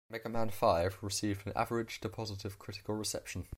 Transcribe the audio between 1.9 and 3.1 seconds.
to positive critical